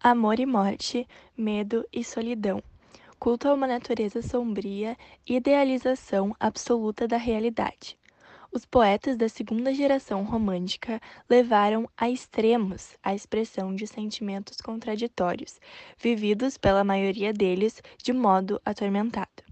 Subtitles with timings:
[0.00, 2.62] amor e morte, medo e solidão,
[3.18, 7.98] culto a uma natureza sombria idealização absoluta da realidade.
[8.52, 15.60] Os poetas da segunda geração romântica levaram a extremos a expressão de sentimentos contraditórios,
[15.98, 19.42] vividos pela maioria deles de modo atormentado.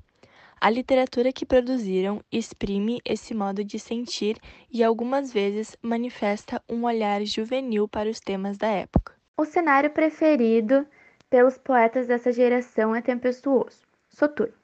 [0.61, 4.39] A literatura que produziram exprime esse modo de sentir
[4.73, 9.16] e algumas vezes manifesta um olhar juvenil para os temas da época.
[9.39, 10.87] O cenário preferido
[11.29, 14.55] pelos poetas dessa geração é tempestuoso, soturno.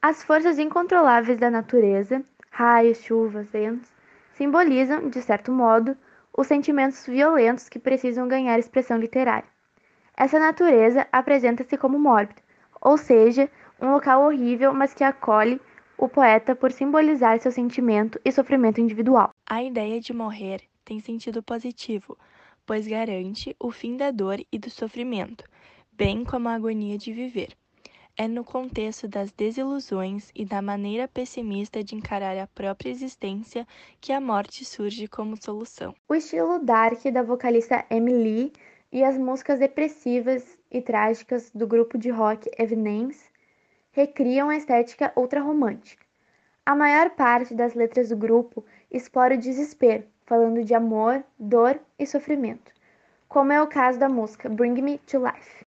[0.00, 3.92] As forças incontroláveis da natureza, raios, chuvas, ventos,
[4.34, 5.96] simbolizam, de certo modo,
[6.32, 9.48] os sentimentos violentos que precisam ganhar expressão literária.
[10.16, 12.40] Essa natureza apresenta-se como mórbida,
[12.80, 15.60] ou seja, um local horrível, mas que acolhe
[15.98, 19.30] o poeta por simbolizar seu sentimento e sofrimento individual.
[19.44, 22.16] A ideia de morrer tem sentido positivo,
[22.66, 25.44] pois garante o fim da dor e do sofrimento,
[25.92, 27.56] bem como a agonia de viver.
[28.18, 33.66] É no contexto das desilusões e da maneira pessimista de encarar a própria existência
[34.00, 35.94] que a morte surge como solução.
[36.08, 38.52] O estilo dark da vocalista Emily
[38.90, 43.28] e as músicas depressivas e trágicas do grupo de rock Evanescence
[43.92, 46.04] recriam a estética ultrarromântica.
[46.64, 52.06] A maior parte das letras do grupo explora o desespero, falando de amor, dor e
[52.06, 52.72] sofrimento,
[53.28, 55.64] como é o caso da música Bring Me to Life.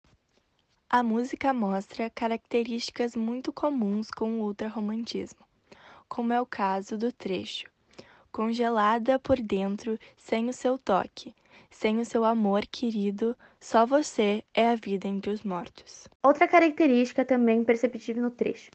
[0.90, 5.46] A música mostra características muito comuns com o ultrarromantismo,
[6.08, 7.68] como é o caso do trecho.
[8.32, 11.36] Congelada por dentro, sem o seu toque,
[11.70, 16.08] sem o seu amor querido, só você é a vida entre os mortos.
[16.24, 18.72] Outra característica também perceptível no trecho.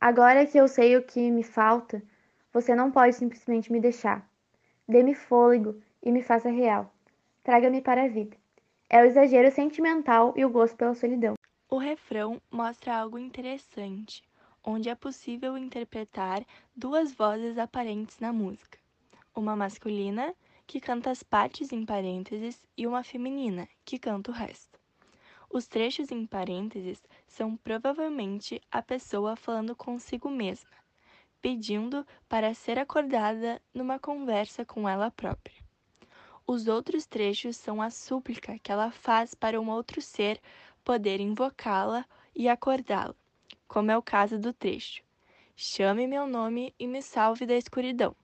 [0.00, 2.02] Agora que eu sei o que me falta,
[2.52, 4.28] você não pode simplesmente me deixar.
[4.86, 6.92] Dê-me fôlego e me faça real.
[7.42, 8.36] Traga-me para a vida.
[8.90, 11.34] É o exagero sentimental e o gosto pela solidão.
[11.70, 14.22] O refrão mostra algo interessante,
[14.62, 16.44] onde é possível interpretar
[16.76, 18.78] duas vozes aparentes na música:
[19.34, 20.34] uma masculina,
[20.66, 24.78] que canta as partes em parênteses, e uma feminina, que canta o resto.
[25.50, 30.70] Os trechos em parênteses são provavelmente a pessoa falando consigo mesma,
[31.42, 35.60] pedindo para ser acordada numa conversa com ela própria.
[36.46, 40.40] Os outros trechos são a súplica que ela faz para um outro ser
[40.84, 43.14] poder invocá-la e acordá-la,
[43.66, 45.02] como é o caso do trecho:
[45.56, 48.14] Chame meu nome e me salve da escuridão.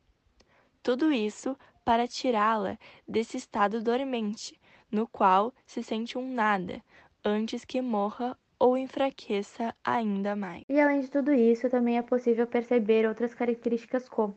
[0.82, 4.58] Tudo isso para tirá-la desse estado dormente,
[4.90, 6.82] no qual se sente um nada,
[7.24, 10.64] antes que morra ou enfraqueça ainda mais.
[10.68, 14.36] E além de tudo isso, também é possível perceber outras características como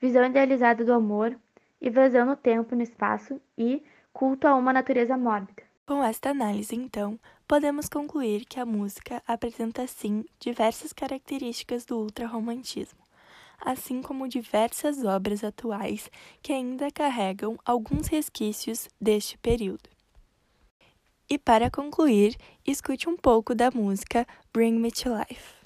[0.00, 1.36] visão idealizada do amor,
[1.80, 3.82] evasão no tempo e no espaço e
[4.12, 5.62] culto a uma natureza mórbida.
[5.86, 13.00] Com esta análise, então, podemos concluir que a música apresenta sim diversas características do ultrarromantismo,
[13.60, 16.10] assim como diversas obras atuais
[16.42, 19.93] que ainda carregam alguns resquícios deste período.
[21.28, 22.36] E para concluir,
[22.66, 25.63] escute um pouco da música Bring Me to Life.